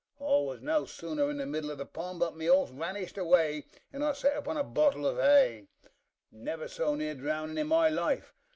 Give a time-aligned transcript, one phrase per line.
[0.19, 3.65] I was no sooner in the middle of the pond, but my horse vanished away,
[3.93, 5.67] and I sat upon a bottle of hay,
[6.31, 8.33] never so near drowning in my life.